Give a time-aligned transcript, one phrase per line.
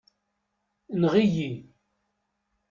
[0.93, 1.51] Enɣ-iyi.